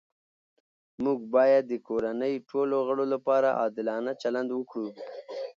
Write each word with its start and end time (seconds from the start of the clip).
موږ 1.03 1.19
باید 1.35 1.63
د 1.67 1.73
کورنۍ 1.87 2.33
ټولو 2.49 2.75
غړو 2.87 3.05
لپاره 3.13 3.57
عادلانه 3.61 4.11
چلند 4.21 4.49
وکړو 4.53 4.87